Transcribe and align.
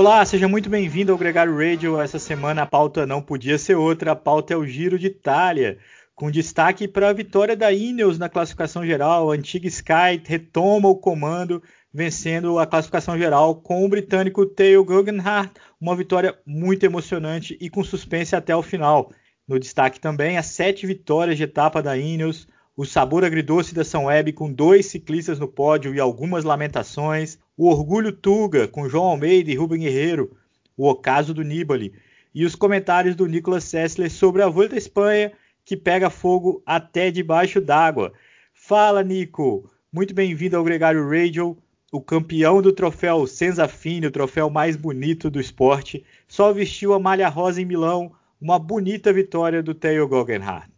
Olá, 0.00 0.24
seja 0.24 0.46
muito 0.46 0.70
bem-vindo 0.70 1.10
ao 1.10 1.18
Gregário 1.18 1.58
Radio. 1.58 2.00
Essa 2.00 2.20
semana 2.20 2.62
a 2.62 2.66
pauta 2.66 3.04
não 3.04 3.20
podia 3.20 3.58
ser 3.58 3.74
outra, 3.74 4.12
a 4.12 4.14
pauta 4.14 4.54
é 4.54 4.56
o 4.56 4.64
Giro 4.64 4.96
de 4.96 5.08
Itália, 5.08 5.76
com 6.14 6.30
destaque 6.30 6.86
para 6.86 7.08
a 7.08 7.12
vitória 7.12 7.56
da 7.56 7.72
Ineos 7.72 8.16
na 8.16 8.28
classificação 8.28 8.86
geral. 8.86 9.28
A 9.28 9.34
antiga 9.34 9.66
Sky 9.66 10.22
retoma 10.24 10.88
o 10.88 10.94
comando, 10.94 11.60
vencendo 11.92 12.60
a 12.60 12.66
classificação 12.66 13.18
geral 13.18 13.56
com 13.56 13.84
o 13.84 13.88
britânico 13.88 14.46
Theo 14.46 14.84
Guggenhardt, 14.84 15.60
uma 15.80 15.96
vitória 15.96 16.38
muito 16.46 16.86
emocionante 16.86 17.58
e 17.60 17.68
com 17.68 17.82
suspense 17.82 18.36
até 18.36 18.54
o 18.54 18.62
final. 18.62 19.10
No 19.48 19.58
destaque 19.58 19.98
também 19.98 20.38
as 20.38 20.46
sete 20.46 20.86
vitórias 20.86 21.36
de 21.36 21.42
etapa 21.42 21.82
da 21.82 21.98
Ineos, 21.98 22.46
o 22.78 22.84
sabor 22.84 23.24
agridoce 23.24 23.74
da 23.74 23.82
São 23.82 24.04
Web 24.04 24.32
com 24.34 24.52
dois 24.52 24.86
ciclistas 24.86 25.36
no 25.36 25.48
pódio 25.48 25.92
e 25.92 25.98
algumas 25.98 26.44
lamentações, 26.44 27.36
o 27.56 27.68
Orgulho 27.68 28.12
Tuga 28.12 28.68
com 28.68 28.88
João 28.88 29.06
Almeida 29.06 29.50
e 29.50 29.56
Rubem 29.56 29.80
Guerreiro, 29.80 30.36
o 30.76 30.88
ocaso 30.88 31.34
do 31.34 31.42
Nibali 31.42 31.92
e 32.32 32.44
os 32.44 32.54
comentários 32.54 33.16
do 33.16 33.26
Nicolas 33.26 33.64
Sessler 33.64 34.08
sobre 34.08 34.42
a 34.42 34.48
Volta 34.48 34.76
à 34.76 34.78
Espanha 34.78 35.32
que 35.64 35.76
pega 35.76 36.08
fogo 36.08 36.62
até 36.64 37.10
debaixo 37.10 37.60
d'água. 37.60 38.12
Fala, 38.54 39.02
Nico! 39.02 39.68
Muito 39.92 40.14
bem-vindo 40.14 40.56
ao 40.56 40.62
Gregário 40.62 41.10
Radio, 41.10 41.58
o 41.90 42.00
campeão 42.00 42.62
do 42.62 42.72
troféu 42.72 43.26
Senzafine, 43.26 44.06
o 44.06 44.12
troféu 44.12 44.48
mais 44.48 44.76
bonito 44.76 45.28
do 45.28 45.40
esporte, 45.40 46.04
só 46.28 46.52
vestiu 46.52 46.94
a 46.94 47.00
malha 47.00 47.28
rosa 47.28 47.60
em 47.60 47.64
Milão, 47.64 48.12
uma 48.40 48.56
bonita 48.56 49.12
vitória 49.12 49.64
do 49.64 49.74
Theo 49.74 50.06
Guggenhardt. 50.06 50.77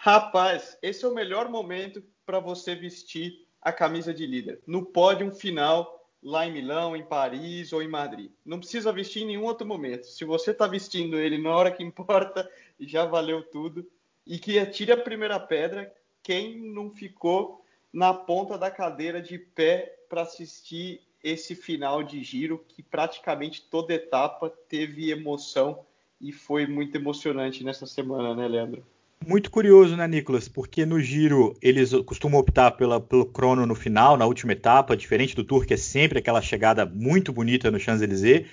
Rapaz, 0.00 0.78
esse 0.80 1.04
é 1.04 1.08
o 1.08 1.14
melhor 1.14 1.48
momento 1.48 2.00
para 2.24 2.38
você 2.38 2.72
vestir 2.72 3.44
a 3.60 3.72
camisa 3.72 4.14
de 4.14 4.24
líder. 4.26 4.60
No 4.64 4.86
pódio 4.86 5.28
final, 5.32 6.08
lá 6.22 6.46
em 6.46 6.52
Milão, 6.52 6.94
em 6.94 7.04
Paris 7.04 7.72
ou 7.72 7.82
em 7.82 7.88
Madrid. 7.88 8.30
Não 8.44 8.60
precisa 8.60 8.92
vestir 8.92 9.24
em 9.24 9.26
nenhum 9.26 9.44
outro 9.44 9.66
momento. 9.66 10.06
Se 10.06 10.24
você 10.24 10.52
está 10.52 10.68
vestindo 10.68 11.18
ele 11.18 11.36
na 11.36 11.50
hora 11.50 11.72
que 11.72 11.82
importa, 11.82 12.48
já 12.78 13.04
valeu 13.04 13.42
tudo. 13.42 13.84
E 14.24 14.38
que 14.38 14.56
atire 14.56 14.92
a 14.92 14.96
primeira 14.96 15.40
pedra 15.40 15.92
quem 16.22 16.56
não 16.72 16.92
ficou 16.92 17.64
na 17.92 18.14
ponta 18.14 18.56
da 18.56 18.70
cadeira 18.70 19.20
de 19.20 19.36
pé 19.36 19.98
para 20.08 20.22
assistir 20.22 21.02
esse 21.24 21.56
final 21.56 22.04
de 22.04 22.22
giro, 22.22 22.64
que 22.68 22.84
praticamente 22.84 23.62
toda 23.68 23.94
etapa 23.94 24.48
teve 24.68 25.10
emoção 25.10 25.84
e 26.20 26.30
foi 26.30 26.68
muito 26.68 26.94
emocionante 26.94 27.64
nessa 27.64 27.84
semana, 27.84 28.32
né, 28.32 28.46
Leandro? 28.46 28.86
Muito 29.26 29.50
curioso, 29.50 29.96
né, 29.96 30.06
Nicolas? 30.06 30.48
Porque 30.48 30.86
no 30.86 31.00
giro 31.00 31.56
eles 31.60 31.92
costumam 32.06 32.40
optar 32.40 32.70
pela, 32.72 33.00
pelo 33.00 33.26
crono 33.26 33.66
no 33.66 33.74
final, 33.74 34.16
na 34.16 34.24
última 34.24 34.52
etapa, 34.52 34.96
diferente 34.96 35.36
do 35.36 35.44
Tour, 35.44 35.66
que 35.66 35.74
é 35.74 35.76
sempre 35.76 36.18
aquela 36.18 36.40
chegada 36.40 36.86
muito 36.86 37.32
bonita 37.32 37.70
no 37.70 37.78
Champs-Élysées. 37.78 38.46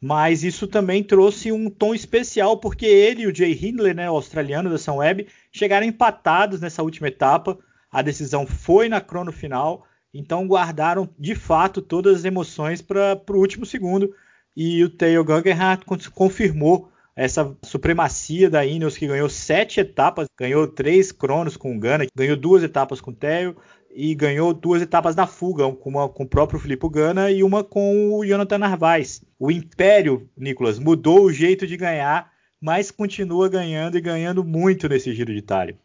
Mas 0.00 0.42
isso 0.42 0.66
também 0.66 1.02
trouxe 1.04 1.52
um 1.52 1.68
tom 1.68 1.94
especial, 1.94 2.56
porque 2.56 2.86
ele 2.86 3.22
e 3.22 3.26
o 3.26 3.34
Jay 3.34 3.52
Hindley, 3.52 3.94
né, 3.94 4.10
o 4.10 4.14
australiano 4.14 4.70
da 4.70 4.78
São 4.78 4.96
Web, 4.96 5.28
chegaram 5.52 5.86
empatados 5.86 6.60
nessa 6.60 6.82
última 6.82 7.08
etapa. 7.08 7.58
A 7.90 8.02
decisão 8.02 8.46
foi 8.46 8.88
na 8.88 9.00
crono 9.00 9.30
final, 9.30 9.86
então 10.12 10.46
guardaram 10.46 11.08
de 11.18 11.34
fato 11.34 11.82
todas 11.82 12.18
as 12.18 12.24
emoções 12.24 12.80
para 12.80 13.20
o 13.30 13.36
último 13.36 13.66
segundo. 13.66 14.14
E 14.56 14.82
o 14.82 14.88
Theo 14.88 15.24
Guggenhardt 15.24 15.84
confirmou 16.12 16.91
essa 17.14 17.56
supremacia 17.62 18.48
da 18.48 18.64
Ineos 18.64 18.96
que 18.96 19.06
ganhou 19.06 19.28
sete 19.28 19.80
etapas, 19.80 20.26
ganhou 20.38 20.66
três 20.66 21.12
cronos 21.12 21.56
com 21.56 21.76
o 21.76 21.78
Gana, 21.78 22.06
ganhou 22.16 22.36
duas 22.36 22.62
etapas 22.62 23.00
com 23.00 23.10
o 23.10 23.14
Theo 23.14 23.56
e 23.94 24.14
ganhou 24.14 24.54
duas 24.54 24.80
etapas 24.80 25.14
na 25.14 25.26
fuga, 25.26 25.66
uma 25.66 26.08
com 26.08 26.24
o 26.24 26.28
próprio 26.28 26.58
Filippo 26.58 26.88
Gana 26.88 27.30
e 27.30 27.42
uma 27.42 27.62
com 27.62 28.14
o 28.14 28.24
Jonathan 28.24 28.58
Narvaez. 28.58 29.22
O 29.38 29.50
Império, 29.50 30.28
Nicolas, 30.36 30.78
mudou 30.78 31.24
o 31.24 31.32
jeito 31.32 31.66
de 31.66 31.76
ganhar, 31.76 32.32
mas 32.60 32.90
continua 32.90 33.48
ganhando 33.48 33.98
e 33.98 34.00
ganhando 34.00 34.42
muito 34.42 34.88
nesse 34.88 35.12
Giro 35.12 35.32
de 35.32 35.38
Itália. 35.38 35.76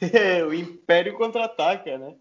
É, 0.00 0.42
o 0.44 0.54
Império 0.54 1.14
contra-ataca, 1.14 1.98
né? 1.98 2.14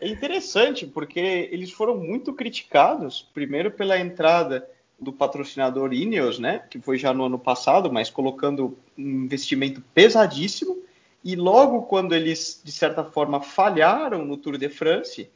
É 0.00 0.08
interessante 0.08 0.86
porque 0.86 1.48
eles 1.50 1.72
foram 1.72 1.96
muito 1.98 2.32
criticados, 2.32 3.28
primeiro 3.34 3.70
pela 3.72 3.98
entrada 3.98 4.66
do 4.98 5.12
patrocinador 5.12 5.92
Ineos, 5.92 6.38
né, 6.38 6.62
que 6.70 6.80
foi 6.80 6.98
já 6.98 7.14
no 7.14 7.24
ano 7.24 7.38
passado, 7.38 7.92
mas 7.92 8.10
colocando 8.10 8.76
um 8.96 9.24
investimento 9.24 9.80
pesadíssimo. 9.94 10.78
E 11.24 11.36
logo 11.36 11.82
quando 11.82 12.14
eles, 12.14 12.60
de 12.64 12.72
certa 12.72 13.04
forma, 13.04 13.40
falharam 13.40 14.24
no 14.24 14.36
Tour 14.36 14.56
de 14.56 14.68
France, 14.68 15.28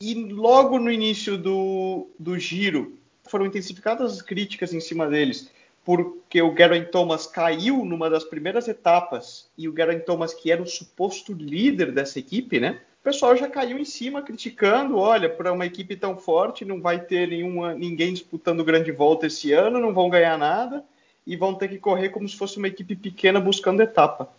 e 0.00 0.14
logo 0.14 0.78
no 0.78 0.90
início 0.90 1.36
do, 1.36 2.08
do 2.18 2.38
giro, 2.38 2.98
foram 3.28 3.46
intensificadas 3.46 4.12
as 4.12 4.22
críticas 4.22 4.72
em 4.72 4.80
cima 4.80 5.06
deles, 5.06 5.50
porque 5.84 6.40
o 6.40 6.54
Geraint 6.56 6.88
Thomas 6.90 7.26
caiu 7.26 7.84
numa 7.84 8.08
das 8.08 8.24
primeiras 8.24 8.66
etapas, 8.66 9.48
e 9.56 9.68
o 9.68 9.76
Geraint 9.76 10.04
Thomas, 10.04 10.34
que 10.34 10.50
era 10.50 10.62
o 10.62 10.66
suposto 10.66 11.32
líder 11.32 11.92
dessa 11.92 12.18
equipe, 12.18 12.58
né, 12.58 12.80
o 13.00 13.02
pessoal 13.02 13.34
já 13.34 13.48
caiu 13.48 13.78
em 13.78 13.84
cima 13.84 14.20
criticando, 14.20 14.98
olha, 14.98 15.28
para 15.28 15.52
uma 15.52 15.64
equipe 15.64 15.96
tão 15.96 16.18
forte 16.18 16.66
não 16.66 16.82
vai 16.82 17.00
ter 17.00 17.28
nenhuma, 17.28 17.74
ninguém 17.74 18.12
disputando 18.12 18.62
grande 18.62 18.92
volta 18.92 19.26
esse 19.26 19.52
ano, 19.52 19.80
não 19.80 19.94
vão 19.94 20.10
ganhar 20.10 20.36
nada 20.36 20.84
e 21.26 21.34
vão 21.34 21.54
ter 21.54 21.68
que 21.68 21.78
correr 21.78 22.10
como 22.10 22.28
se 22.28 22.36
fosse 22.36 22.58
uma 22.58 22.68
equipe 22.68 22.94
pequena 22.94 23.40
buscando 23.40 23.80
etapa. 23.80 24.30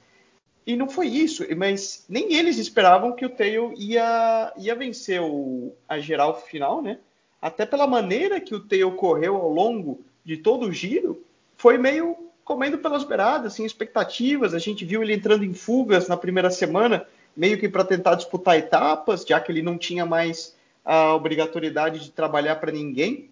E 0.65 0.75
não 0.75 0.87
foi 0.87 1.07
isso, 1.07 1.43
mas 1.57 2.05
nem 2.07 2.35
eles 2.35 2.59
esperavam 2.59 3.13
que 3.13 3.25
o 3.25 3.29
Tail 3.29 3.73
ia, 3.75 4.53
ia 4.55 4.75
vencer 4.75 5.19
o, 5.19 5.73
a 5.89 5.99
geral 5.99 6.39
final, 6.39 6.83
né? 6.83 6.99
Até 7.41 7.65
pela 7.65 7.87
maneira 7.87 8.39
que 8.39 8.53
o 8.53 8.59
Tail 8.59 8.91
correu 8.91 9.37
ao 9.37 9.49
longo 9.49 10.01
de 10.23 10.37
todo 10.37 10.67
o 10.67 10.71
giro, 10.71 11.23
foi 11.57 11.79
meio 11.79 12.15
comendo 12.43 12.77
pelas 12.77 13.03
beiradas, 13.03 13.53
sem 13.53 13.65
expectativas. 13.65 14.53
A 14.53 14.59
gente 14.59 14.85
viu 14.85 15.01
ele 15.01 15.15
entrando 15.15 15.43
em 15.43 15.53
fugas 15.53 16.07
na 16.07 16.15
primeira 16.15 16.51
semana, 16.51 17.07
meio 17.35 17.59
que 17.59 17.69
para 17.69 17.83
tentar 17.83 18.15
disputar 18.15 18.57
etapas, 18.57 19.25
já 19.27 19.39
que 19.39 19.51
ele 19.51 19.61
não 19.61 19.77
tinha 19.77 20.05
mais 20.05 20.55
a 20.83 21.13
obrigatoriedade 21.13 21.99
de 21.99 22.11
trabalhar 22.11 22.55
para 22.57 22.71
ninguém. 22.71 23.29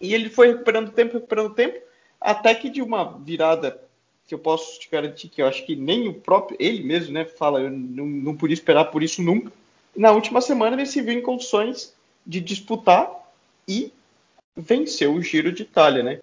E 0.00 0.14
ele 0.14 0.28
foi 0.28 0.48
recuperando 0.48 0.90
tempo, 0.90 1.14
recuperando 1.14 1.54
tempo, 1.54 1.78
até 2.20 2.54
que 2.54 2.68
de 2.68 2.82
uma 2.82 3.18
virada 3.18 3.80
que 4.26 4.34
eu 4.34 4.38
posso 4.38 4.80
te 4.80 4.90
garantir 4.90 5.28
que 5.28 5.40
eu 5.40 5.46
acho 5.46 5.64
que 5.64 5.76
nem 5.76 6.08
o 6.08 6.14
próprio 6.14 6.56
ele 6.60 6.82
mesmo, 6.82 7.12
né, 7.12 7.24
fala, 7.24 7.60
eu 7.60 7.70
não, 7.70 8.06
não 8.06 8.36
podia 8.36 8.54
esperar 8.54 8.86
por 8.86 9.02
isso 9.02 9.22
nunca. 9.22 9.52
Na 9.96 10.10
última 10.10 10.40
semana 10.40 10.76
ele 10.76 10.86
se 10.86 11.00
viu 11.00 11.14
em 11.14 11.22
condições 11.22 11.94
de 12.26 12.40
disputar 12.40 13.08
e 13.68 13.92
venceu 14.56 15.14
o 15.14 15.22
Giro 15.22 15.52
de 15.52 15.62
Itália, 15.62 16.02
né? 16.02 16.20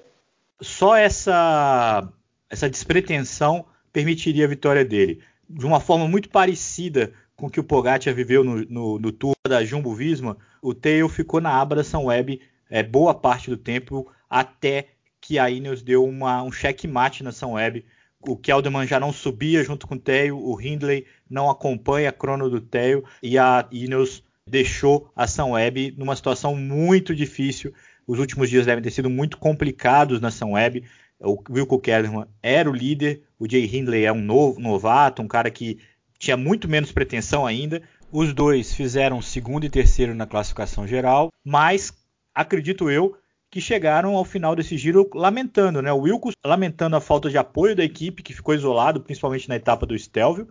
Só 0.62 0.96
essa 0.96 2.08
essa 2.50 2.70
despretensão 2.70 3.66
permitiria 3.92 4.46
a 4.46 4.50
vitória 4.50 4.86
dele 4.86 5.24
de 5.50 5.66
uma 5.66 5.80
forma 5.80 6.08
muito 6.08 6.30
parecida 6.30 7.14
com 7.36 7.50
que 7.50 7.60
o 7.60 7.64
Pogacar 7.64 8.14
viveu 8.14 8.44
no, 8.44 8.64
no, 8.66 9.00
no 9.00 9.12
Tour 9.12 9.36
da 9.48 9.64
Jumbo 9.64 9.94
Visma, 9.94 10.38
o 10.62 10.74
Theo 10.74 11.10
ficou 11.10 11.42
na 11.42 11.60
aba 11.60 11.76
da 11.76 12.00
Web 12.00 12.40
é, 12.70 12.82
boa 12.82 13.14
parte 13.14 13.50
do 13.50 13.58
tempo, 13.58 14.12
até 14.30 14.88
que 15.20 15.38
a 15.38 15.50
Ineos 15.50 15.82
deu 15.82 16.04
uma, 16.04 16.42
um 16.44 16.52
checkmate 16.52 17.24
na 17.24 17.32
São 17.32 17.54
Web. 17.54 17.86
O 18.20 18.38
Kelderman 18.38 18.88
já 18.88 19.00
não 19.00 19.12
subia 19.12 19.64
junto 19.64 19.86
com 19.86 19.96
o 19.96 20.00
Theo, 20.00 20.38
o 20.38 20.60
Hindley 20.60 21.06
não 21.30 21.50
acompanha 21.50 22.10
a 22.10 22.14
crono 22.14 22.50
do 22.50 22.62
Theo, 22.62 23.04
e 23.22 23.38
a 23.38 23.68
Ineos 23.72 24.24
deixou 24.48 25.12
a 25.16 25.28
São 25.28 25.52
Web 25.52 25.94
numa 25.98 26.16
situação 26.16 26.56
muito 26.56 27.16
difícil. 27.16 27.74
Os 28.06 28.20
últimos 28.20 28.50
dias 28.50 28.66
devem 28.66 28.84
ter 28.84 28.92
sido 28.92 29.10
muito 29.10 29.38
complicados 29.38 30.20
na 30.20 30.32
São 30.32 30.54
Web. 30.54 30.84
O 31.24 31.42
Wilco 31.50 31.80
Kelderman 31.80 32.26
era 32.42 32.70
o 32.70 32.74
líder, 32.74 33.24
o 33.40 33.50
Jay 33.50 33.66
Hindley 33.66 34.04
é 34.04 34.12
um 34.12 34.22
novo, 34.22 34.60
novato, 34.60 35.22
um 35.22 35.28
cara 35.28 35.50
que 35.50 35.80
tinha 36.20 36.36
muito 36.36 36.68
menos 36.68 36.92
pretensão 36.92 37.46
ainda. 37.46 37.82
Os 38.12 38.34
dois 38.34 38.74
fizeram 38.76 39.22
segundo 39.22 39.66
e 39.66 39.70
terceiro 39.70 40.14
na 40.14 40.28
classificação 40.28 40.86
geral, 40.86 41.30
mas 41.44 41.94
acredito 42.36 42.90
eu 42.90 43.16
que 43.50 43.62
chegaram 43.62 44.16
ao 44.16 44.26
final 44.26 44.54
desse 44.54 44.78
giro 44.78 45.10
lamentando, 45.14 45.82
né? 45.82 45.94
O 45.94 46.02
Wilco 46.02 46.32
lamentando 46.46 46.96
a 46.96 47.02
falta 47.02 47.30
de 47.30 47.38
apoio 47.38 47.76
da 47.76 47.84
equipe, 47.84 48.24
que 48.24 48.34
ficou 48.34 48.54
isolado, 48.54 49.00
principalmente 49.00 49.48
na 49.48 49.56
etapa 49.56 49.86
do 49.86 49.98
Stelvio, 49.98 50.48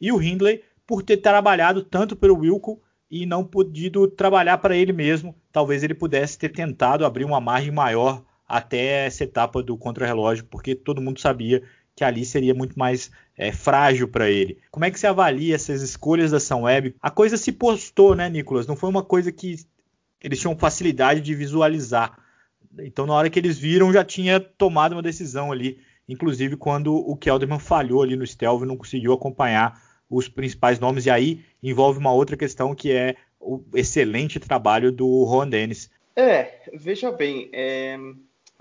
e 0.00 0.12
o 0.12 0.20
Hindley 0.20 0.62
por 0.86 1.02
ter 1.02 1.18
trabalhado 1.18 1.82
tanto 1.82 2.14
pelo 2.14 2.38
Wilco 2.38 2.82
e 3.10 3.24
não 3.24 3.42
podido 3.42 4.06
trabalhar 4.06 4.58
para 4.58 4.76
ele 4.76 4.92
mesmo. 4.92 5.34
Talvez 5.50 5.82
ele 5.82 5.94
pudesse 5.94 6.38
ter 6.38 6.50
tentado 6.50 7.06
abrir 7.06 7.24
uma 7.24 7.40
margem 7.40 7.70
maior 7.70 8.22
até 8.50 9.06
essa 9.06 9.22
etapa 9.22 9.62
do 9.62 9.78
contrarrelógio, 9.78 10.44
porque 10.44 10.74
todo 10.74 11.00
mundo 11.00 11.20
sabia 11.20 11.62
que 11.94 12.02
ali 12.02 12.24
seria 12.24 12.52
muito 12.52 12.76
mais 12.76 13.12
é, 13.36 13.52
frágil 13.52 14.08
para 14.08 14.28
ele. 14.28 14.58
Como 14.72 14.84
é 14.84 14.90
que 14.90 14.98
você 14.98 15.06
avalia 15.06 15.54
essas 15.54 15.82
escolhas 15.82 16.32
da 16.32 16.40
São 16.40 16.62
Web? 16.62 16.96
A 17.00 17.10
coisa 17.10 17.36
se 17.36 17.52
postou, 17.52 18.16
né, 18.16 18.28
Nicolas? 18.28 18.66
Não 18.66 18.74
foi 18.74 18.90
uma 18.90 19.04
coisa 19.04 19.30
que 19.30 19.56
eles 20.20 20.40
tinham 20.40 20.58
facilidade 20.58 21.20
de 21.20 21.32
visualizar. 21.32 22.18
Então, 22.80 23.06
na 23.06 23.14
hora 23.14 23.30
que 23.30 23.38
eles 23.38 23.56
viram, 23.56 23.92
já 23.92 24.04
tinha 24.04 24.40
tomado 24.40 24.92
uma 24.92 25.02
decisão 25.02 25.52
ali. 25.52 25.78
Inclusive, 26.08 26.56
quando 26.56 26.92
o 26.92 27.16
Kelderman 27.16 27.60
falhou 27.60 28.02
ali 28.02 28.16
no 28.16 28.26
Stelvio, 28.26 28.66
não 28.66 28.76
conseguiu 28.76 29.12
acompanhar 29.12 29.80
os 30.08 30.28
principais 30.28 30.80
nomes. 30.80 31.06
E 31.06 31.10
aí 31.10 31.44
envolve 31.62 32.00
uma 32.00 32.12
outra 32.12 32.36
questão 32.36 32.74
que 32.74 32.90
é 32.90 33.14
o 33.38 33.62
excelente 33.74 34.40
trabalho 34.40 34.90
do 34.90 35.22
Ron 35.24 35.48
Dennis. 35.48 35.88
É, 36.16 36.62
veja 36.74 37.12
bem, 37.12 37.48
é 37.52 37.96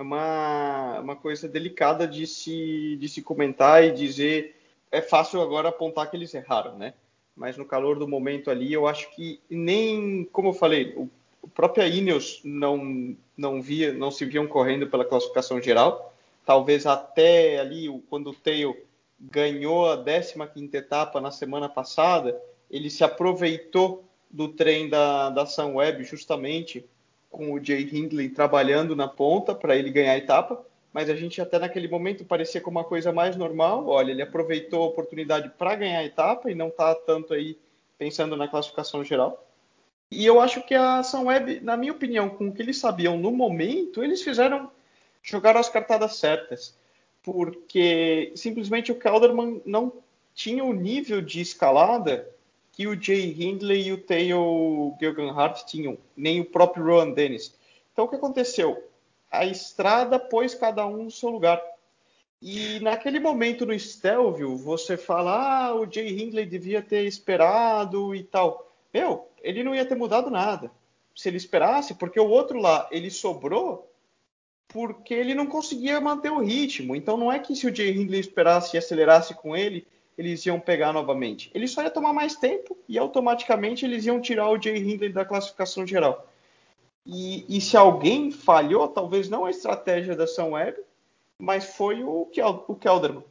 uma, 0.04 1.00
uma 1.00 1.16
coisa 1.16 1.48
delicada 1.48 2.08
de 2.08 2.26
se, 2.26 2.98
de 3.00 3.10
se 3.10 3.22
comentar 3.22 3.84
e 3.84 3.92
dizer. 3.92 4.56
É 4.92 5.02
fácil 5.02 5.42
agora 5.42 5.70
apontar 5.70 6.10
que 6.10 6.18
eles 6.18 6.34
erraram, 6.34 6.78
né? 6.78 6.94
Mas 7.36 7.56
no 7.58 7.66
calor 7.66 7.98
do 7.98 8.08
momento 8.08 8.50
ali, 8.50 8.74
eu 8.74 8.88
acho 8.88 9.14
que 9.16 9.40
nem, 9.50 10.28
como 10.32 10.50
eu 10.50 10.54
falei, 10.54 10.94
o, 10.96 11.10
o 11.42 11.48
próprio 11.48 11.88
Ineos 11.88 12.42
não, 12.44 13.16
não 13.38 13.62
via, 13.62 13.94
não 13.94 14.12
se 14.12 14.26
viam 14.26 14.48
correndo 14.48 14.88
pela 14.88 15.06
classificação 15.06 15.62
geral. 15.62 16.14
Talvez 16.46 16.86
até 16.86 17.60
ali, 17.60 17.88
quando 18.10 18.32
o 18.32 18.36
Tail 18.36 18.76
ganhou 19.20 19.92
a 19.92 19.98
15ª 19.98 20.74
etapa 20.74 21.22
na 21.22 21.32
semana 21.32 21.70
passada, 21.70 22.42
ele 22.70 22.90
se 22.90 23.04
aproveitou 23.04 24.04
do 24.30 24.48
trem 24.48 24.90
da, 24.90 25.30
da 25.30 25.46
Sunweb 25.46 26.04
justamente 26.04 26.86
com 27.30 27.54
o 27.54 27.64
Jay 27.64 27.88
Hindley 27.92 28.30
trabalhando 28.30 28.96
na 28.96 29.08
ponta 29.08 29.54
para 29.54 29.76
ele 29.76 29.92
ganhar 29.92 30.14
a 30.14 30.18
etapa, 30.18 30.66
mas 30.92 31.10
a 31.10 31.16
gente 31.16 31.40
até 31.42 31.60
naquele 31.60 31.88
momento 31.88 32.26
parecia 32.26 32.60
como 32.60 32.80
uma 32.80 32.86
coisa 32.86 33.12
mais 33.12 33.36
normal. 33.36 33.88
Olha, 33.88 34.12
ele 34.12 34.22
aproveitou 34.22 34.84
a 34.84 34.88
oportunidade 34.88 35.50
para 35.58 35.76
ganhar 35.76 36.00
a 36.00 36.06
etapa 36.06 36.50
e 36.50 36.56
não 36.56 36.70
está 36.70 36.96
tanto 36.96 37.34
aí 37.34 37.58
pensando 37.98 38.36
na 38.36 38.48
classificação 38.48 39.04
geral. 39.04 39.46
E 40.12 40.26
eu 40.26 40.42
acho 40.42 40.62
que 40.64 40.74
a 40.74 41.04
Sunweb, 41.04 41.60
na 41.62 41.78
minha 41.78 41.92
opinião, 41.92 42.30
com 42.30 42.48
o 42.48 42.52
que 42.52 42.62
eles 42.62 42.78
sabiam 42.78 43.18
no 43.18 43.32
momento, 43.32 44.04
eles 44.04 44.24
fizeram 44.24 44.72
jogaram 45.22 45.60
as 45.60 45.70
cartadas 45.70 46.16
certas, 46.16 46.76
porque 47.22 48.32
simplesmente 48.36 48.92
o 48.92 48.96
Kelderman 48.96 49.62
não 49.66 49.94
tinha 50.34 50.64
o 50.64 50.74
nível 50.74 51.22
de 51.22 51.42
escalada 51.42 52.28
que 52.80 52.88
o 52.88 52.96
Jay 52.98 53.36
Hindley 53.38 53.88
e 53.88 53.92
o 53.92 53.98
Theo 53.98 54.96
Gilgenhardt 54.98 55.66
tinham, 55.66 55.98
nem 56.16 56.40
o 56.40 56.46
próprio 56.46 56.86
Rowan 56.86 57.12
Dennis. 57.12 57.54
Então 57.92 58.06
o 58.06 58.08
que 58.08 58.16
aconteceu? 58.16 58.82
A 59.30 59.46
estrada 59.46 60.18
pôs 60.18 60.56
cada 60.56 60.88
um 60.88 61.04
no 61.04 61.12
seu 61.12 61.28
lugar. 61.28 61.62
E 62.42 62.80
naquele 62.80 63.20
momento 63.20 63.66
no 63.66 63.78
Stelvio, 63.78 64.56
você 64.56 64.96
fala, 64.96 65.66
ah, 65.66 65.76
o 65.76 65.92
Jay 65.92 66.08
Hindley 66.08 66.46
devia 66.46 66.82
ter 66.82 67.04
esperado 67.04 68.16
e 68.16 68.24
tal. 68.24 68.72
Meu, 68.94 69.28
ele 69.42 69.62
não 69.62 69.76
ia 69.76 69.86
ter 69.86 69.96
mudado 69.96 70.30
nada. 70.30 70.72
Se 71.14 71.28
ele 71.28 71.36
esperasse, 71.36 71.96
porque 71.96 72.18
o 72.18 72.30
outro 72.30 72.60
lá, 72.60 72.88
ele 72.94 73.12
sobrou 73.12 73.92
porque 74.70 75.14
ele 75.14 75.36
não 75.36 75.48
conseguia 75.48 76.00
manter 76.00 76.32
o 76.32 76.40
ritmo. 76.40 76.96
Então 76.96 77.18
não 77.18 77.30
é 77.30 77.40
que 77.40 77.58
se 77.58 77.68
o 77.68 77.76
Jay 77.76 77.90
Hindley 77.90 78.22
esperasse 78.22 78.78
e 78.78 78.80
acelerasse 78.80 79.34
com 79.34 79.54
ele, 79.54 79.86
eles 80.20 80.46
iam 80.46 80.60
pegar 80.60 80.92
novamente. 80.92 81.50
Ele 81.56 81.66
só 81.66 81.82
ia 81.82 81.90
tomar 81.90 82.12
mais 82.12 82.36
tempo 82.36 82.78
e 82.90 83.00
automaticamente 83.00 83.86
eles 83.86 84.06
iam 84.06 84.20
tirar 84.20 84.50
o 84.50 84.62
Jay 84.62 84.76
Hindley 84.78 85.14
da 85.14 85.24
classificação 85.24 85.88
geral. 85.88 86.30
E, 87.06 87.46
e 87.48 87.62
se 87.62 87.78
alguém 87.78 88.30
falhou, 88.30 88.86
talvez 88.90 89.30
não 89.30 89.46
a 89.46 89.50
estratégia 89.50 90.18
da 90.18 90.28
São 90.28 90.52
Web, 90.52 90.78
mas 91.40 91.74
foi 91.74 92.04
o, 92.04 92.26
Kel, 92.26 92.66
o 92.68 92.76
Kelderman. 92.76 93.24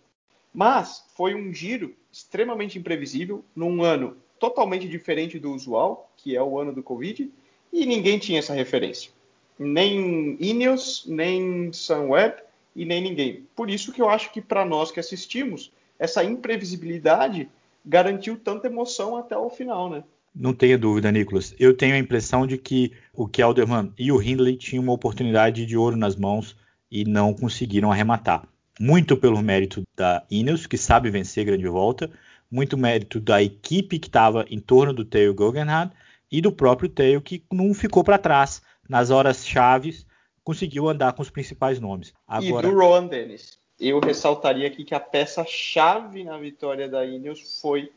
Mas 0.50 1.04
foi 1.14 1.34
um 1.34 1.52
giro 1.52 1.94
extremamente 2.10 2.78
imprevisível, 2.78 3.44
num 3.54 3.82
ano 3.82 4.16
totalmente 4.40 4.88
diferente 4.88 5.38
do 5.38 5.52
usual, 5.52 6.10
que 6.16 6.34
é 6.34 6.42
o 6.42 6.58
ano 6.58 6.72
do 6.72 6.82
Covid, 6.82 7.30
e 7.70 7.84
ninguém 7.84 8.18
tinha 8.18 8.38
essa 8.38 8.54
referência. 8.54 9.10
Nem 9.58 10.38
Ineos, 10.40 11.04
nem 11.06 11.70
Sunweb 11.70 12.42
e 12.74 12.86
nem 12.86 13.02
ninguém. 13.02 13.46
Por 13.54 13.68
isso 13.68 13.92
que 13.92 14.00
eu 14.00 14.08
acho 14.08 14.32
que 14.32 14.40
para 14.40 14.64
nós 14.64 14.90
que 14.90 14.98
assistimos, 14.98 15.70
essa 15.98 16.22
imprevisibilidade 16.22 17.48
garantiu 17.84 18.38
tanta 18.38 18.66
emoção 18.66 19.16
até 19.16 19.36
o 19.36 19.50
final, 19.50 19.90
né? 19.90 20.04
Não 20.34 20.54
tenha 20.54 20.78
dúvida, 20.78 21.10
Nicolas. 21.10 21.54
Eu 21.58 21.76
tenho 21.76 21.94
a 21.94 21.98
impressão 21.98 22.46
de 22.46 22.56
que 22.56 22.92
o 23.12 23.26
Kelderman 23.26 23.92
e 23.98 24.12
o 24.12 24.22
Hindley 24.22 24.56
tinham 24.56 24.84
uma 24.84 24.92
oportunidade 24.92 25.66
de 25.66 25.76
ouro 25.76 25.96
nas 25.96 26.14
mãos 26.14 26.56
e 26.90 27.04
não 27.04 27.34
conseguiram 27.34 27.90
arrematar. 27.90 28.46
Muito 28.78 29.16
pelo 29.16 29.42
mérito 29.42 29.82
da 29.96 30.24
Ineos, 30.30 30.66
que 30.66 30.78
sabe 30.78 31.10
vencer 31.10 31.44
grande 31.44 31.66
volta, 31.66 32.10
muito 32.50 32.78
mérito 32.78 33.18
da 33.18 33.42
equipe 33.42 33.98
que 33.98 34.06
estava 34.06 34.46
em 34.48 34.60
torno 34.60 34.92
do 34.92 35.04
Theo 35.04 35.34
Guggenheim 35.34 35.90
e 36.30 36.40
do 36.40 36.52
próprio 36.52 36.88
Theo, 36.88 37.20
que 37.20 37.42
não 37.50 37.74
ficou 37.74 38.04
para 38.04 38.18
trás 38.18 38.62
nas 38.88 39.10
horas 39.10 39.44
chaves, 39.44 40.06
conseguiu 40.44 40.88
andar 40.88 41.14
com 41.14 41.22
os 41.22 41.30
principais 41.30 41.80
nomes. 41.80 42.12
Agora... 42.26 42.66
E 42.66 42.70
do 42.70 42.78
Rowan 42.78 43.06
Dennis 43.06 43.58
eu 43.78 44.00
ressaltaria 44.00 44.66
aqui 44.66 44.84
que 44.84 44.94
a 44.94 45.00
peça-chave 45.00 46.24
na 46.24 46.36
vitória 46.36 46.88
da 46.88 47.04
Ineos 47.04 47.60
foi 47.60 47.92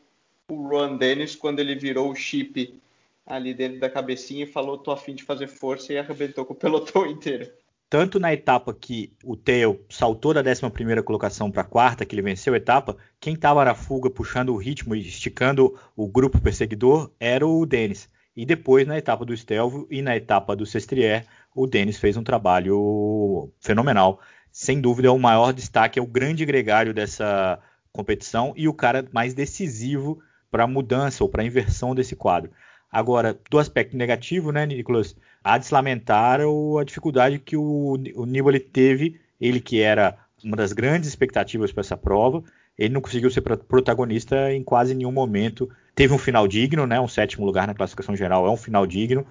o 0.48 0.68
Ron 0.68 0.96
Dennis, 0.96 1.34
quando 1.34 1.60
ele 1.60 1.74
virou 1.74 2.10
o 2.10 2.14
chip 2.14 2.78
ali 3.26 3.54
dentro 3.54 3.80
da 3.80 3.90
cabecinha 3.90 4.44
e 4.44 4.46
falou: 4.46 4.78
tô 4.78 4.90
afim 4.90 5.14
de 5.14 5.24
fazer 5.24 5.48
força 5.48 5.92
e 5.92 5.98
arrebentou 5.98 6.44
com 6.44 6.52
o 6.52 6.56
pelotão 6.56 7.04
inteiro. 7.06 7.50
Tanto 7.88 8.18
na 8.18 8.32
etapa 8.32 8.72
que 8.72 9.12
o 9.22 9.36
Theo 9.36 9.84
saltou 9.90 10.32
da 10.32 10.40
11 10.40 11.02
colocação 11.04 11.50
para 11.50 11.60
a 11.60 11.64
quarta, 11.64 12.06
que 12.06 12.14
ele 12.14 12.22
venceu 12.22 12.54
a 12.54 12.56
etapa, 12.56 12.96
quem 13.20 13.34
estava 13.34 13.62
na 13.64 13.74
fuga 13.74 14.08
puxando 14.08 14.48
o 14.48 14.56
ritmo 14.56 14.94
e 14.94 15.00
esticando 15.00 15.78
o 15.94 16.08
grupo 16.08 16.40
perseguidor 16.40 17.10
era 17.20 17.46
o 17.46 17.66
Dennis. 17.66 18.08
E 18.34 18.46
depois, 18.46 18.86
na 18.86 18.96
etapa 18.96 19.26
do 19.26 19.36
Stelvio 19.36 19.86
e 19.90 20.00
na 20.00 20.16
etapa 20.16 20.56
do 20.56 20.64
Sestrier, 20.64 21.26
o 21.54 21.66
Dennis 21.66 21.98
fez 21.98 22.16
um 22.16 22.24
trabalho 22.24 23.52
fenomenal 23.60 24.20
sem 24.52 24.80
dúvida, 24.80 25.08
é 25.08 25.10
o 25.10 25.18
maior 25.18 25.52
destaque, 25.52 25.98
é 25.98 26.02
o 26.02 26.06
grande 26.06 26.44
gregário 26.44 26.92
dessa 26.92 27.58
competição 27.90 28.52
e 28.56 28.68
o 28.68 28.74
cara 28.74 29.08
mais 29.12 29.34
decisivo 29.34 30.20
para 30.50 30.64
a 30.64 30.66
mudança 30.66 31.24
ou 31.24 31.30
para 31.30 31.42
a 31.42 31.46
inversão 31.46 31.94
desse 31.94 32.14
quadro. 32.14 32.50
Agora, 32.90 33.38
do 33.50 33.58
aspecto 33.58 33.96
negativo, 33.96 34.52
né, 34.52 34.66
Nicolas, 34.66 35.16
há 35.42 35.56
de 35.56 35.64
se 35.64 35.72
lamentar 35.72 36.40
a 36.40 36.84
dificuldade 36.84 37.38
que 37.38 37.56
o, 37.56 37.96
o 38.14 38.26
Nibali 38.26 38.60
teve, 38.60 39.18
ele 39.40 39.60
que 39.60 39.80
era 39.80 40.18
uma 40.44 40.56
das 40.56 40.74
grandes 40.74 41.08
expectativas 41.08 41.72
para 41.72 41.80
essa 41.80 41.96
prova, 41.96 42.44
ele 42.78 42.92
não 42.92 43.00
conseguiu 43.00 43.30
ser 43.30 43.40
protagonista 43.40 44.52
em 44.52 44.62
quase 44.62 44.94
nenhum 44.94 45.12
momento. 45.12 45.70
Teve 45.94 46.12
um 46.12 46.18
final 46.18 46.46
digno, 46.46 46.86
né, 46.86 47.00
um 47.00 47.08
sétimo 47.08 47.46
lugar 47.46 47.66
na 47.66 47.74
classificação 47.74 48.14
geral 48.14 48.46
é 48.46 48.50
um 48.50 48.56
final 48.56 48.86
digno, 48.86 49.26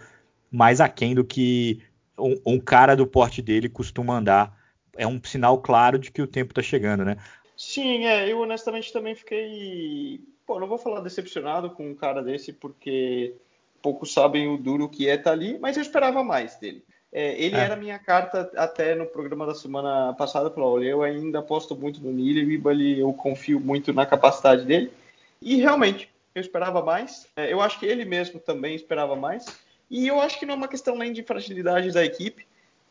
mas 0.51 0.81
aquém 0.81 1.13
do 1.13 1.23
que 1.23 1.79
um, 2.17 2.39
um 2.45 2.59
cara 2.59 2.95
do 2.95 3.05
porte 3.05 3.41
dele 3.41 3.69
costuma 3.69 4.17
andar 4.17 4.57
é 4.97 5.07
um 5.07 5.21
sinal 5.23 5.57
claro 5.59 5.97
de 5.97 6.11
que 6.11 6.21
o 6.21 6.27
tempo 6.27 6.51
está 6.51 6.61
chegando, 6.61 7.05
né? 7.05 7.17
Sim, 7.57 8.05
é, 8.05 8.31
eu 8.31 8.39
honestamente 8.39 8.91
também 8.91 9.15
fiquei. 9.15 10.21
Pô, 10.45 10.59
não 10.59 10.67
vou 10.67 10.77
falar 10.77 10.99
decepcionado 11.01 11.69
com 11.69 11.89
um 11.89 11.95
cara 11.95 12.21
desse, 12.21 12.51
porque 12.51 13.35
poucos 13.81 14.13
sabem 14.13 14.47
o 14.47 14.57
duro 14.57 14.89
que 14.89 15.09
é 15.09 15.15
estar 15.15 15.25
tá 15.25 15.31
ali, 15.31 15.57
mas 15.59 15.77
eu 15.77 15.81
esperava 15.81 16.23
mais 16.23 16.55
dele. 16.57 16.83
É, 17.11 17.39
ele 17.41 17.55
é. 17.55 17.59
era 17.59 17.75
minha 17.75 17.99
carta 17.99 18.49
até 18.55 18.95
no 18.95 19.05
programa 19.05 19.45
da 19.45 19.53
semana 19.53 20.13
passada, 20.13 20.49
falou, 20.49 20.75
olha, 20.75 20.87
eu 20.87 21.03
ainda 21.03 21.39
aposto 21.39 21.75
muito 21.75 21.99
no 21.99 22.11
Nibali, 22.11 22.99
eu 22.99 23.11
confio 23.11 23.59
muito 23.59 23.91
na 23.91 24.05
capacidade 24.05 24.63
dele, 24.63 24.91
e 25.41 25.57
realmente, 25.57 26.09
eu 26.33 26.39
esperava 26.39 26.81
mais, 26.81 27.27
é, 27.35 27.51
eu 27.51 27.59
acho 27.59 27.77
que 27.79 27.85
ele 27.85 28.05
mesmo 28.05 28.39
também 28.39 28.75
esperava 28.75 29.15
mais, 29.15 29.45
e 29.89 30.07
eu 30.07 30.21
acho 30.21 30.39
que 30.39 30.45
não 30.45 30.53
é 30.53 30.57
uma 30.57 30.69
questão 30.69 30.97
nem 30.97 31.11
de 31.11 31.21
fragilidade 31.21 31.91
da 31.91 32.05
equipe, 32.05 32.45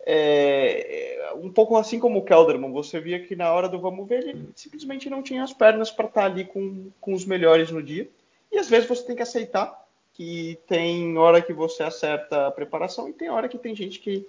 é, 0.07 1.33
um 1.37 1.51
pouco 1.51 1.77
assim 1.77 1.99
como 1.99 2.19
o 2.19 2.25
Kelderman, 2.25 2.73
você 2.73 3.01
via 3.01 3.21
que 3.21 3.37
na 3.37 3.53
hora 3.53 3.69
do 3.69 3.79
vamos 3.79 4.09
ver 4.09 4.27
ele 4.27 4.49
simplesmente 4.55 5.11
não 5.11 5.23
tinha 5.23 5.43
as 5.43 5.53
pernas 5.53 5.91
para 5.91 6.07
estar 6.07 6.23
tá 6.23 6.27
ali 6.27 6.45
com, 6.45 6.91
com 7.01 7.13
os 7.13 7.25
melhores 7.25 7.71
no 7.71 7.83
dia. 7.83 8.09
E 8.51 8.59
às 8.59 8.69
vezes 8.69 8.89
você 8.89 9.05
tem 9.05 9.17
que 9.17 9.23
aceitar 9.23 9.79
que 10.13 10.59
tem 10.67 11.17
hora 11.17 11.41
que 11.41 11.53
você 11.53 11.83
acerta 11.83 12.49
a 12.49 12.51
preparação 12.51 13.09
e 13.09 13.13
tem 13.13 13.31
hora 13.31 13.49
que 13.49 13.59
tem 13.59 13.75
gente 13.75 14.01
que 14.01 14.27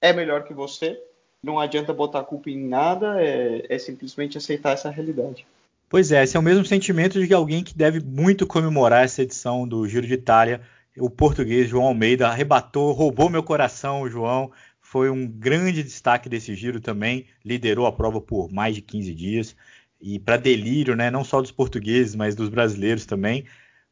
é 0.00 0.12
melhor 0.12 0.44
que 0.44 0.52
você. 0.52 1.00
Não 1.42 1.58
adianta 1.58 1.92
botar 1.92 2.20
a 2.20 2.24
culpa 2.24 2.50
em 2.50 2.58
nada, 2.58 3.20
é, 3.20 3.66
é 3.68 3.78
simplesmente 3.78 4.38
aceitar 4.38 4.72
essa 4.72 4.90
realidade. 4.90 5.46
Pois 5.88 6.12
é, 6.12 6.22
esse 6.22 6.36
é 6.36 6.40
o 6.40 6.42
mesmo 6.42 6.64
sentimento 6.64 7.24
de 7.24 7.34
alguém 7.34 7.64
que 7.64 7.76
deve 7.76 8.00
muito 8.00 8.46
comemorar 8.46 9.04
essa 9.04 9.22
edição 9.22 9.66
do 9.66 9.86
Giro 9.86 10.06
de 10.06 10.14
Itália. 10.14 10.60
O 10.96 11.10
português 11.10 11.68
João 11.68 11.86
Almeida 11.86 12.28
arrebatou, 12.28 12.92
roubou 12.92 13.28
meu 13.28 13.42
coração, 13.42 14.08
João 14.08 14.50
foi 14.92 15.08
um 15.08 15.26
grande 15.26 15.82
destaque 15.82 16.28
desse 16.28 16.54
giro 16.54 16.78
também, 16.78 17.24
liderou 17.42 17.86
a 17.86 17.92
prova 17.92 18.20
por 18.20 18.52
mais 18.52 18.74
de 18.74 18.82
15 18.82 19.14
dias 19.14 19.56
e 19.98 20.18
para 20.18 20.36
delírio, 20.36 20.94
né, 20.94 21.10
não 21.10 21.24
só 21.24 21.40
dos 21.40 21.50
portugueses, 21.50 22.14
mas 22.14 22.34
dos 22.34 22.50
brasileiros 22.50 23.06
também. 23.06 23.46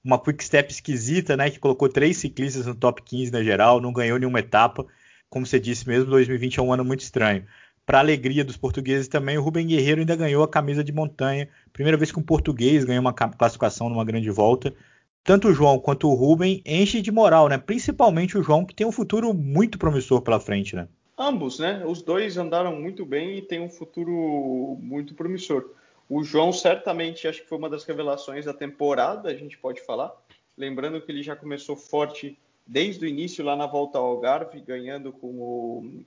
Uma 0.04 0.22
quick 0.22 0.44
step 0.44 0.70
esquisita, 0.70 1.38
né, 1.38 1.48
que 1.48 1.58
colocou 1.58 1.88
três 1.88 2.18
ciclistas 2.18 2.66
no 2.66 2.74
top 2.74 3.00
15 3.00 3.32
na 3.32 3.42
geral, 3.42 3.80
não 3.80 3.94
ganhou 3.94 4.18
nenhuma 4.18 4.40
etapa. 4.40 4.86
Como 5.30 5.46
você 5.46 5.58
disse 5.58 5.88
mesmo, 5.88 6.10
2020 6.10 6.60
é 6.60 6.62
um 6.62 6.70
ano 6.70 6.84
muito 6.84 7.00
estranho. 7.00 7.46
Para 7.86 8.00
alegria 8.00 8.44
dos 8.44 8.58
portugueses 8.58 9.08
também, 9.08 9.38
o 9.38 9.42
Rubem 9.42 9.66
Guerreiro 9.66 10.00
ainda 10.00 10.14
ganhou 10.14 10.44
a 10.44 10.48
camisa 10.48 10.84
de 10.84 10.92
montanha. 10.92 11.48
Primeira 11.72 11.96
vez 11.96 12.12
que 12.12 12.18
um 12.18 12.22
português 12.22 12.84
ganhou 12.84 13.00
uma 13.00 13.14
classificação 13.14 13.88
numa 13.88 14.04
grande 14.04 14.30
volta 14.30 14.74
tanto 15.22 15.48
o 15.48 15.52
João 15.52 15.78
quanto 15.78 16.08
o 16.08 16.14
Ruben 16.14 16.62
enche 16.64 17.02
de 17.02 17.12
moral, 17.12 17.48
né? 17.48 17.58
Principalmente 17.58 18.38
o 18.38 18.42
João, 18.42 18.64
que 18.64 18.74
tem 18.74 18.86
um 18.86 18.92
futuro 18.92 19.32
muito 19.34 19.78
promissor 19.78 20.22
pela 20.22 20.40
frente, 20.40 20.74
né? 20.74 20.88
Ambos, 21.16 21.58
né? 21.58 21.82
Os 21.86 22.02
dois 22.02 22.36
andaram 22.38 22.74
muito 22.74 23.04
bem 23.04 23.38
e 23.38 23.42
tem 23.42 23.60
um 23.60 23.68
futuro 23.68 24.78
muito 24.80 25.14
promissor. 25.14 25.70
O 26.08 26.24
João 26.24 26.52
certamente 26.52 27.28
acho 27.28 27.42
que 27.42 27.48
foi 27.48 27.58
uma 27.58 27.68
das 27.68 27.84
revelações 27.84 28.44
da 28.44 28.54
temporada, 28.54 29.28
a 29.28 29.34
gente 29.34 29.58
pode 29.58 29.80
falar. 29.80 30.12
Lembrando 30.56 31.00
que 31.00 31.12
ele 31.12 31.22
já 31.22 31.36
começou 31.36 31.76
forte 31.76 32.36
desde 32.66 33.04
o 33.04 33.08
início 33.08 33.44
lá 33.44 33.54
na 33.54 33.66
volta 33.66 33.98
ao 33.98 34.06
Algarve, 34.06 34.60
ganhando 34.60 35.12
com 35.12 35.26
o, 35.26 36.04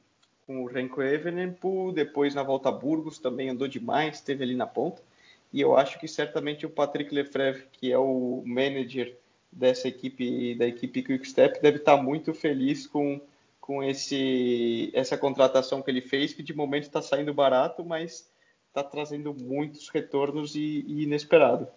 com 0.48 0.64
o 0.64 0.66
Renko 0.66 1.02
Evenepoel, 1.02 1.92
depois 1.92 2.34
na 2.34 2.44
volta 2.44 2.70
a 2.70 2.72
Burgos 2.72 3.20
também 3.20 3.50
andou 3.50 3.68
demais, 3.68 4.16
esteve 4.16 4.44
ali 4.44 4.56
na 4.56 4.68
ponta. 4.68 5.02
E 5.54 5.62
eu 5.62 5.78
acho 5.78 6.00
que 6.00 6.08
certamente 6.08 6.66
o 6.66 6.70
Patrick 6.70 7.14
Lefrevre, 7.14 7.68
que 7.72 7.92
é 7.92 7.98
o 7.98 8.44
manager 8.44 9.16
dessa 9.52 9.88
equipe, 9.88 10.56
da 10.56 10.66
equipe 10.66 11.04
Quickstep, 11.04 11.62
deve 11.62 11.78
estar 11.78 11.96
muito 11.96 12.34
feliz 12.34 12.88
com, 12.88 13.22
com 13.62 13.84
esse, 13.84 14.90
essa 14.96 15.16
contratação 15.16 15.84
que 15.84 15.92
ele 15.92 16.02
fez, 16.02 16.34
que 16.34 16.42
de 16.42 16.56
momento 16.56 16.86
está 16.86 17.04
saindo 17.04 17.32
barato, 17.36 17.86
mas 17.86 18.28
está 18.68 18.84
trazendo 18.84 19.32
muitos 19.32 19.90
retornos 19.90 20.56
e, 20.56 20.84
e 20.88 21.04
inesperado. 21.04 21.68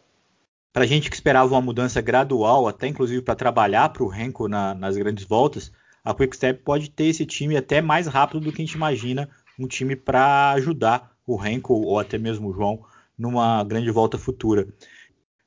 Para 0.73 0.85
a 0.85 0.87
gente 0.87 1.11
que 1.11 1.17
esperava 1.17 1.53
uma 1.53 1.61
mudança 1.61 2.01
gradual, 2.01 2.67
até 2.67 2.87
inclusive 2.87 3.21
para 3.21 3.35
trabalhar 3.35 3.91
para 3.91 4.03
o 4.03 4.09
Renko 4.09 4.49
na, 4.49 4.75
nas 4.75 4.97
grandes 4.97 5.25
voltas, 5.27 5.71
a 6.03 6.15
Quickstep 6.15 6.63
pode 6.63 6.89
ter 6.89 7.07
esse 7.07 7.27
time 7.27 7.59
até 7.59 7.83
mais 7.83 8.07
rápido 8.07 8.41
do 8.41 8.53
que 8.53 8.63
a 8.63 8.65
gente 8.65 8.75
imagina, 8.75 9.29
um 9.59 9.67
time 9.67 9.95
para 9.95 10.53
ajudar 10.53 11.15
o 11.27 11.37
Renko 11.37 11.75
ou 11.75 11.99
até 11.99 12.17
mesmo 12.17 12.49
o 12.49 12.53
João 12.55 12.83
numa 13.19 13.63
grande 13.65 13.91
volta 13.91 14.19
futura. 14.19 14.67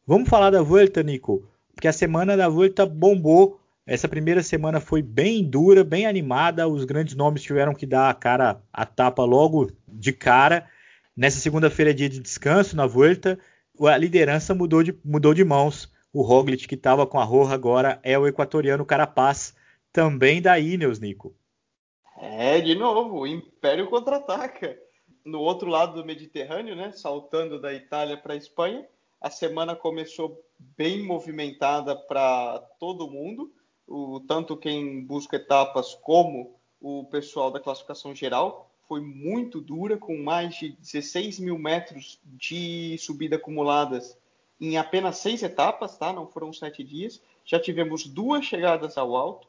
Vamos 0.06 0.28
falar 0.28 0.50
da 0.50 0.62
Vuelta, 0.62 1.04
Nico, 1.04 1.48
porque 1.74 1.88
a 1.88 1.94
semana 1.94 2.36
da 2.36 2.50
Vuelta 2.50 2.86
bombou. 2.86 3.60
Essa 3.86 4.08
primeira 4.08 4.44
semana 4.44 4.80
foi 4.80 5.02
bem 5.02 5.44
dura, 5.44 5.84
bem 5.84 6.06
animada. 6.06 6.68
Os 6.68 6.84
grandes 6.86 7.16
nomes 7.16 7.42
tiveram 7.42 7.74
que 7.74 7.86
dar 7.86 8.10
a 8.10 8.14
cara 8.14 8.62
a 8.72 8.86
tapa 8.86 9.24
logo 9.24 9.72
de 9.88 10.12
cara. 10.12 10.68
Nessa 11.16 11.40
segunda-feira 11.40 11.92
é 11.92 11.94
dia 11.94 12.10
de 12.10 12.20
descanso 12.20 12.76
na 12.76 12.86
Vuelta. 12.86 13.38
A 13.82 13.98
liderança 13.98 14.54
mudou 14.54 14.84
de, 14.84 14.96
mudou 15.04 15.34
de 15.34 15.44
mãos. 15.44 15.92
O 16.12 16.22
Roglic, 16.22 16.68
que 16.68 16.76
estava 16.76 17.06
com 17.06 17.20
a 17.20 17.24
Roja 17.24 17.54
agora, 17.54 18.00
é 18.04 18.18
o 18.18 18.28
equatoriano 18.28 18.86
Carapaz, 18.86 19.56
também 19.94 20.42
da 20.42 20.60
Ineos, 20.60 21.00
Nico. 21.00 21.36
É, 22.20 22.60
de 22.60 22.76
novo, 22.76 23.20
o 23.20 23.28
Império 23.28 23.88
contra-ataca 23.88 24.76
no 25.24 25.40
outro 25.40 25.70
lado 25.70 25.94
do 25.94 26.06
Mediterrâneo, 26.06 26.76
né, 26.76 26.92
saltando 26.92 27.60
da 27.60 27.74
Itália 27.74 28.18
para 28.18 28.34
a 28.34 28.38
Espanha. 28.38 28.88
A 29.22 29.30
semana 29.30 29.76
começou 29.76 30.44
bem 30.78 31.04
movimentada 31.04 31.96
para 31.96 32.60
todo 32.80 33.10
mundo, 33.10 33.52
o, 33.88 34.20
tanto 34.22 34.58
quem 34.58 35.04
busca 35.04 35.36
etapas 35.36 35.94
como 35.96 36.56
o 36.82 37.06
pessoal 37.06 37.52
da 37.52 37.60
classificação 37.60 38.16
geral. 38.16 38.72
Foi 38.88 39.02
muito 39.02 39.62
dura, 39.62 39.98
com 39.98 40.18
mais 40.18 40.56
de 40.56 40.70
16 40.70 41.40
mil 41.40 41.58
metros 41.58 42.20
de 42.24 42.98
subida 42.98 43.36
acumuladas 43.36 44.18
em 44.60 44.78
apenas 44.78 45.18
seis 45.18 45.42
etapas, 45.44 45.98
tá? 45.98 46.12
Não 46.12 46.28
foram 46.28 46.52
sete 46.52 46.84
dias. 46.84 47.22
Já 47.46 47.60
tivemos 47.60 48.06
duas 48.06 48.46
chegadas 48.46 48.98
ao 48.98 49.16
alto, 49.16 49.48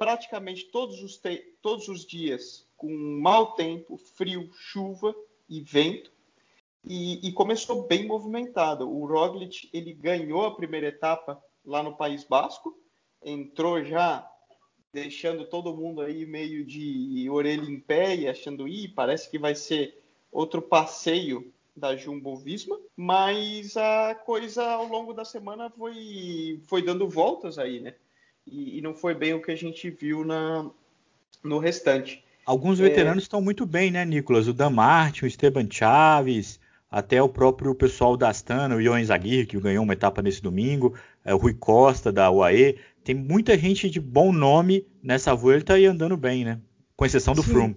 praticamente 0.00 0.64
todos 0.64 1.02
os, 1.02 1.20
todos 1.60 1.86
os 1.88 2.06
dias 2.06 2.66
com 2.74 2.90
mau 3.20 3.52
tempo, 3.52 3.98
frio, 3.98 4.48
chuva 4.54 5.14
e 5.46 5.60
vento. 5.60 6.10
E, 6.82 7.28
e, 7.28 7.30
começou 7.32 7.86
bem 7.86 8.06
movimentado. 8.06 8.90
O 8.90 9.04
Roglic 9.04 9.68
ele 9.74 9.92
ganhou 9.92 10.46
a 10.46 10.56
primeira 10.56 10.86
etapa 10.86 11.38
lá 11.62 11.82
no 11.82 11.98
País 11.98 12.24
Basco, 12.24 12.74
entrou 13.22 13.84
já 13.84 14.26
deixando 14.90 15.44
todo 15.44 15.76
mundo 15.76 16.00
aí 16.00 16.24
meio 16.24 16.64
de 16.64 17.28
orelha 17.28 17.70
em 17.70 17.78
pé 17.78 18.16
e 18.16 18.26
achando, 18.26 18.66
ih, 18.66 18.88
parece 18.88 19.30
que 19.30 19.38
vai 19.38 19.54
ser 19.54 20.02
outro 20.32 20.62
passeio 20.62 21.52
da 21.76 21.94
Jumbo 21.94 22.36
Visma, 22.36 22.80
mas 22.96 23.76
a 23.76 24.14
coisa 24.14 24.64
ao 24.64 24.86
longo 24.86 25.12
da 25.12 25.26
semana 25.26 25.68
foi, 25.68 26.58
foi 26.64 26.80
dando 26.80 27.06
voltas 27.06 27.58
aí, 27.58 27.80
né? 27.80 27.94
E, 28.50 28.78
e 28.78 28.82
não 28.82 28.94
foi 28.94 29.14
bem 29.14 29.34
o 29.34 29.42
que 29.42 29.50
a 29.50 29.56
gente 29.56 29.88
viu 29.90 30.24
na, 30.24 30.68
no 31.42 31.58
restante. 31.58 32.24
Alguns 32.44 32.80
é. 32.80 32.84
veteranos 32.84 33.22
é... 33.22 33.24
estão 33.24 33.40
muito 33.40 33.64
bem, 33.64 33.90
né, 33.90 34.04
Nicolas? 34.04 34.48
O 34.48 34.52
Dan 34.52 34.70
Martin, 34.70 35.24
o 35.24 35.28
Esteban 35.28 35.68
Chaves, 35.70 36.58
até 36.90 37.22
o 37.22 37.28
próprio 37.28 37.74
pessoal 37.74 38.16
da 38.16 38.28
Astana, 38.28 38.74
o 38.74 38.80
Ion 38.80 39.02
Zaguirre, 39.04 39.46
que 39.46 39.60
ganhou 39.60 39.84
uma 39.84 39.92
etapa 39.92 40.20
nesse 40.20 40.42
domingo, 40.42 40.98
é, 41.24 41.32
o 41.32 41.38
Rui 41.38 41.54
Costa, 41.54 42.10
da 42.10 42.30
UAE. 42.30 42.78
Tem 43.04 43.14
muita 43.14 43.56
gente 43.56 43.88
de 43.88 44.00
bom 44.00 44.32
nome 44.32 44.86
nessa 45.02 45.34
volta 45.34 45.78
e 45.78 45.86
andando 45.86 46.16
bem, 46.16 46.44
né? 46.44 46.60
Com 46.96 47.06
exceção 47.06 47.34
do 47.34 47.42
sim. 47.42 47.50
Froome. 47.50 47.76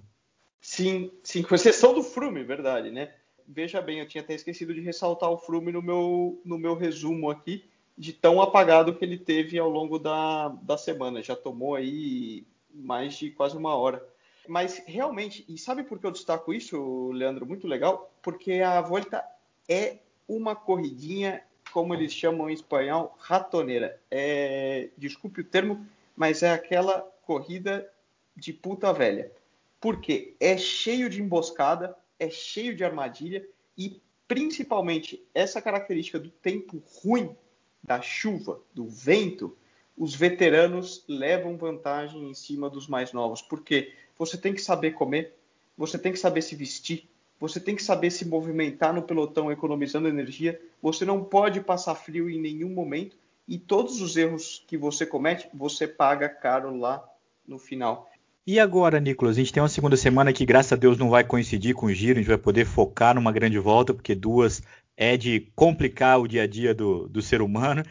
Sim, 0.60 1.12
sim, 1.24 1.44
com 1.44 1.54
exceção 1.54 1.94
do 1.94 2.02
Froome, 2.02 2.44
verdade, 2.44 2.90
né? 2.90 3.12
Veja 3.48 3.82
bem, 3.82 4.00
eu 4.00 4.08
tinha 4.08 4.24
até 4.24 4.34
esquecido 4.34 4.74
de 4.74 4.82
ressaltar 4.82 5.30
o 5.30 5.38
Froome 5.38 5.72
no 5.72 5.82
meu, 5.82 6.42
no 6.46 6.58
meu 6.58 6.76
resumo 6.76 7.30
aqui, 7.30 7.66
de 7.98 8.14
tão 8.14 8.42
apagado 8.42 8.96
que 8.96 9.06
ele 9.06 9.18
teve 9.18 9.58
ao 9.58 9.70
longo 9.70 10.00
da, 10.00 10.50
da 10.62 10.78
semana. 10.78 11.22
Já 11.22 11.36
tomou 11.36 11.76
aí 11.76 12.46
mais 12.74 13.16
de 13.16 13.30
quase 13.30 13.56
uma 13.56 13.76
hora. 13.76 14.06
Mas 14.48 14.84
realmente, 14.86 15.46
e 15.48 15.58
sabe 15.58 15.84
por 15.84 16.00
que 16.00 16.06
eu 16.06 16.12
destaco 16.12 16.54
isso, 16.54 17.12
Leandro? 17.12 17.46
Muito 17.46 17.68
legal, 17.68 18.12
porque 18.22 18.60
a 18.62 18.82
Volta 18.82 19.24
é 19.70 20.00
uma 20.28 20.56
corridinha, 20.56 21.44
como 21.72 21.94
eles 21.94 22.12
chamam 22.12 22.50
em 22.50 22.54
espanhol, 22.54 23.16
ratoneira. 23.20 24.00
É, 24.12 24.90
desculpe 24.98 25.42
o 25.42 25.46
termo, 25.46 25.86
mas 26.16 26.44
é 26.44 26.52
aquela 26.52 27.02
corrida 27.26 27.90
de 28.36 28.52
puta 28.52 28.92
velha. 28.92 29.32
Porque 29.80 30.36
é 30.40 30.58
cheio 30.58 31.10
de 31.10 31.22
emboscada, 31.22 31.96
é 32.20 32.30
cheio 32.30 32.76
de 32.76 32.84
armadilha 32.84 33.46
e 33.78 34.02
principalmente 34.28 35.26
essa 35.34 35.62
característica 35.62 36.20
do 36.20 36.30
tempo 36.30 36.82
ruim, 37.02 37.36
da 37.84 38.02
chuva, 38.02 38.60
do 38.74 38.88
vento, 38.88 39.56
os 39.98 40.16
veteranos 40.16 41.04
levam 41.08 41.58
vantagem 41.58 42.30
em 42.30 42.34
cima 42.34 42.70
dos 42.70 42.88
mais 42.88 43.12
novos. 43.14 43.42
Por 43.42 43.62
quê? 43.62 43.94
você 44.18 44.38
tem 44.38 44.54
que 44.54 44.62
saber 44.62 44.92
comer, 44.92 45.36
você 45.78 45.98
tem 45.98 46.12
que 46.12 46.20
saber 46.20 46.42
se 46.42 46.56
vestir, 46.56 47.10
você 47.40 47.60
tem 47.60 47.76
que 47.76 47.84
saber 47.84 48.12
se 48.12 48.26
movimentar 48.26 48.94
no 48.94 49.02
pelotão 49.02 49.52
economizando 49.52 50.08
energia, 50.08 50.60
você 50.82 51.04
não 51.04 51.24
pode 51.24 51.60
passar 51.62 51.96
frio 51.96 52.30
em 52.30 52.40
nenhum 52.40 52.70
momento 52.70 53.18
e 53.48 53.58
todos 53.58 54.02
os 54.02 54.16
erros 54.16 54.64
que 54.68 54.78
você 54.78 55.06
comete, 55.06 55.50
você 55.54 55.88
paga 55.88 56.30
caro 56.30 56.78
lá 56.78 57.04
no 57.46 57.60
final. 57.60 58.10
E 58.46 58.60
agora, 58.60 59.00
Nicolas, 59.00 59.38
a 59.38 59.40
gente 59.40 59.54
tem 59.54 59.64
uma 59.64 59.70
segunda 59.70 59.96
semana 59.96 60.34
que, 60.34 60.46
graças 60.46 60.74
a 60.74 60.76
Deus, 60.76 60.98
não 60.98 61.10
vai 61.10 61.24
coincidir 61.24 61.74
com 61.74 61.86
o 61.86 61.94
giro, 61.94 62.20
a 62.20 62.22
gente 62.22 62.28
vai 62.28 62.38
poder 62.38 62.66
focar 62.66 63.16
numa 63.16 63.32
grande 63.32 63.58
volta, 63.58 63.94
porque 63.94 64.14
duas 64.14 64.62
é 64.96 65.18
de 65.18 65.52
complicar 65.56 66.20
o 66.20 66.28
dia 66.28 66.44
a 66.44 66.48
dia 66.48 66.74
do, 66.74 67.08
do 67.08 67.22
ser 67.22 67.42
humano. 67.42 67.84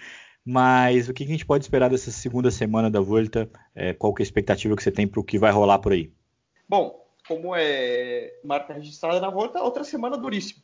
Mas 0.44 1.08
o 1.08 1.14
que 1.14 1.22
a 1.22 1.26
gente 1.26 1.46
pode 1.46 1.64
esperar 1.64 1.88
dessa 1.88 2.10
segunda 2.10 2.50
semana 2.50 2.90
da 2.90 3.00
Volta? 3.00 3.48
É, 3.74 3.92
qual 3.92 4.12
que 4.12 4.22
é 4.22 4.24
a 4.24 4.26
expectativa 4.26 4.74
que 4.74 4.82
você 4.82 4.90
tem 4.90 5.06
para 5.06 5.20
o 5.20 5.24
que 5.24 5.38
vai 5.38 5.52
rolar 5.52 5.78
por 5.78 5.92
aí? 5.92 6.12
Bom, 6.68 7.06
como 7.28 7.54
é 7.54 8.34
marca 8.42 8.72
registrada 8.72 9.20
na 9.20 9.30
Volta, 9.30 9.62
outra 9.62 9.84
semana 9.84 10.16
duríssima. 10.16 10.62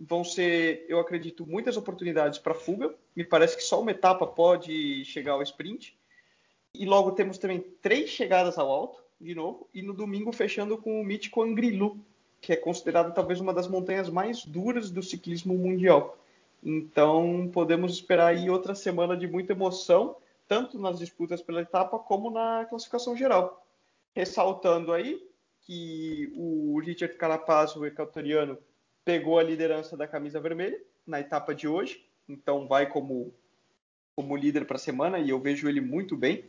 Vão 0.00 0.24
ser, 0.24 0.84
eu 0.88 0.98
acredito, 0.98 1.46
muitas 1.46 1.76
oportunidades 1.76 2.38
para 2.38 2.54
fuga. 2.54 2.92
Me 3.14 3.22
parece 3.22 3.56
que 3.56 3.62
só 3.62 3.80
uma 3.80 3.92
etapa 3.92 4.26
pode 4.26 5.04
chegar 5.04 5.32
ao 5.32 5.42
sprint. 5.42 5.96
E 6.74 6.84
logo 6.84 7.12
temos 7.12 7.38
também 7.38 7.64
três 7.80 8.10
chegadas 8.10 8.58
ao 8.58 8.68
alto, 8.68 9.00
de 9.20 9.34
novo, 9.34 9.68
e 9.72 9.82
no 9.82 9.92
domingo 9.92 10.32
fechando 10.32 10.76
com 10.76 11.00
o 11.00 11.04
mítico 11.04 11.42
Angrilu, 11.42 12.04
que 12.42 12.52
é 12.52 12.56
considerado 12.56 13.14
talvez 13.14 13.40
uma 13.40 13.54
das 13.54 13.68
montanhas 13.68 14.10
mais 14.10 14.44
duras 14.44 14.90
do 14.90 15.00
ciclismo 15.00 15.56
mundial. 15.56 16.18
Então, 16.60 17.48
podemos 17.52 17.92
esperar 17.92 18.26
aí 18.26 18.50
outra 18.50 18.74
semana 18.74 19.16
de 19.16 19.28
muita 19.28 19.52
emoção, 19.52 20.16
tanto 20.48 20.76
nas 20.76 20.98
disputas 20.98 21.40
pela 21.40 21.62
etapa 21.62 22.00
como 22.00 22.30
na 22.30 22.66
classificação 22.68 23.16
geral. 23.16 23.64
Ressaltando 24.14 24.92
aí 24.92 25.24
que 25.60 26.32
o 26.36 26.80
Richard 26.80 27.14
Carapaz, 27.16 27.76
o 27.76 27.86
equatoriano, 27.86 28.58
pegou 29.04 29.38
a 29.38 29.42
liderança 29.42 29.96
da 29.96 30.08
camisa 30.08 30.40
vermelha 30.40 30.80
na 31.06 31.20
etapa 31.20 31.54
de 31.54 31.68
hoje, 31.68 32.04
então 32.28 32.66
vai 32.66 32.88
como, 32.88 33.32
como 34.16 34.36
líder 34.36 34.66
para 34.66 34.76
a 34.76 34.80
semana 34.80 35.20
e 35.20 35.30
eu 35.30 35.38
vejo 35.38 35.68
ele 35.68 35.80
muito 35.80 36.16
bem. 36.16 36.44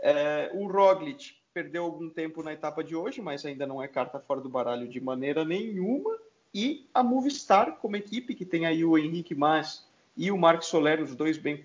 É, 0.00 0.50
o 0.54 0.66
Roglic 0.66 1.39
perdeu 1.52 1.84
algum 1.84 2.08
tempo 2.08 2.42
na 2.42 2.52
etapa 2.52 2.82
de 2.82 2.94
hoje, 2.94 3.20
mas 3.20 3.44
ainda 3.44 3.66
não 3.66 3.82
é 3.82 3.88
carta 3.88 4.20
fora 4.20 4.40
do 4.40 4.48
baralho 4.48 4.88
de 4.88 5.00
maneira 5.00 5.44
nenhuma 5.44 6.18
e 6.54 6.88
a 6.92 7.02
Movistar 7.02 7.76
como 7.76 7.96
equipe, 7.96 8.34
que 8.34 8.44
tem 8.44 8.66
aí 8.66 8.84
o 8.84 8.98
Henrique 8.98 9.34
Mas 9.34 9.86
e 10.16 10.30
o 10.30 10.38
Marcos 10.38 10.68
Soler, 10.68 11.02
os 11.02 11.14
dois 11.14 11.38
bem 11.38 11.64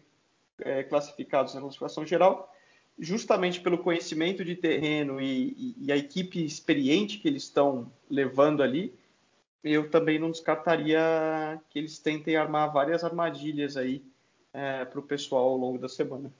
é, 0.60 0.84
classificados 0.84 1.54
na 1.54 1.62
classificação 1.62 2.06
geral, 2.06 2.54
justamente 2.98 3.60
pelo 3.60 3.78
conhecimento 3.78 4.46
de 4.46 4.56
terreno 4.56 5.20
e, 5.20 5.50
e, 5.58 5.76
e 5.86 5.92
a 5.92 5.98
equipe 5.98 6.44
experiente 6.44 7.18
que 7.18 7.28
eles 7.28 7.44
estão 7.44 7.92
levando 8.10 8.64
ali, 8.64 8.94
eu 9.64 9.90
também 9.90 10.20
não 10.20 10.30
descartaria 10.30 11.60
que 11.70 11.80
eles 11.80 11.98
tentem 11.98 12.36
armar 12.36 12.72
várias 12.72 13.04
armadilhas 13.04 13.76
aí 13.76 14.04
é, 14.54 14.86
para 14.86 15.00
o 15.00 15.04
pessoal 15.04 15.50
ao 15.50 15.58
longo 15.58 15.80
da 15.80 15.90
semana. 15.90 16.32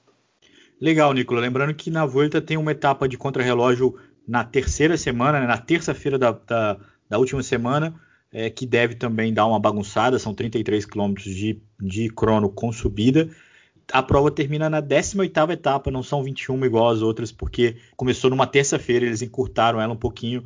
Legal, 0.80 1.14
Nicola. 1.14 1.42
Lembrando 1.42 1.74
que 1.74 1.90
na 1.90 2.06
Volta 2.06 2.42
tem 2.42 2.58
uma 2.58 2.72
etapa 2.72 3.08
de 3.08 3.18
contrarrelógio 3.18 3.96
na 4.28 4.44
terceira 4.44 4.98
semana, 4.98 5.40
né, 5.40 5.48
na 5.48 5.58
terça-feira 5.58 6.18
da, 6.18 6.32
da, 6.32 6.78
da 7.10 7.18
última 7.18 7.42
semana, 7.44 7.96
é, 8.32 8.50
que 8.50 8.66
deve 8.66 8.96
também 8.96 9.34
dar 9.34 9.46
uma 9.46 9.60
bagunçada, 9.60 10.20
são 10.20 10.34
33 10.34 10.86
quilômetros 10.86 11.34
de, 11.34 11.62
de 11.80 12.10
crono 12.10 12.50
com 12.50 12.72
subida. 12.72 13.30
A 13.94 14.02
prova 14.02 14.32
termina 14.32 14.70
na 14.70 14.82
18ª 14.82 15.52
etapa, 15.52 15.92
não 15.92 16.02
são 16.02 16.24
21 16.24 16.66
igual 16.66 16.90
as 16.90 17.02
outras, 17.02 17.32
porque 17.32 17.78
começou 17.96 18.30
numa 18.30 18.48
terça-feira, 18.48 19.06
eles 19.06 19.22
encurtaram 19.22 19.80
ela 19.80 19.94
um 19.94 19.98
pouquinho 19.98 20.44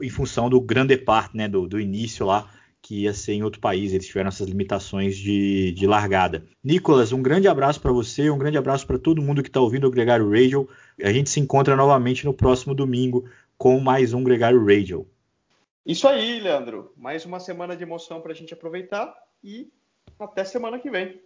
em 0.00 0.10
função 0.10 0.50
do 0.50 0.60
grande 0.60 0.96
parte, 0.96 1.36
né, 1.36 1.48
do, 1.48 1.66
do 1.66 1.80
início 1.80 2.26
lá, 2.26 2.48
que 2.84 3.04
ia 3.04 3.14
ser 3.14 3.32
em 3.32 3.42
outro 3.42 3.62
país, 3.62 3.94
eles 3.94 4.06
tiveram 4.06 4.28
essas 4.28 4.46
limitações 4.46 5.16
de, 5.16 5.72
de 5.72 5.86
largada. 5.86 6.44
Nicolas, 6.62 7.12
um 7.12 7.22
grande 7.22 7.48
abraço 7.48 7.80
para 7.80 7.90
você, 7.90 8.28
um 8.28 8.36
grande 8.36 8.58
abraço 8.58 8.86
para 8.86 8.98
todo 8.98 9.22
mundo 9.22 9.42
que 9.42 9.48
está 9.48 9.58
ouvindo 9.58 9.86
o 9.86 9.90
Gregário 9.90 10.30
Radio. 10.30 10.68
A 11.02 11.10
gente 11.10 11.30
se 11.30 11.40
encontra 11.40 11.74
novamente 11.74 12.26
no 12.26 12.34
próximo 12.34 12.74
domingo 12.74 13.24
com 13.56 13.80
mais 13.80 14.12
um 14.12 14.22
Gregário 14.22 14.62
Radio. 14.62 15.08
Isso 15.86 16.06
aí, 16.06 16.38
Leandro. 16.38 16.92
Mais 16.94 17.24
uma 17.24 17.40
semana 17.40 17.74
de 17.74 17.82
emoção 17.82 18.20
para 18.20 18.32
a 18.32 18.34
gente 18.34 18.52
aproveitar 18.52 19.14
e 19.42 19.72
até 20.20 20.44
semana 20.44 20.78
que 20.78 20.90
vem. 20.90 21.22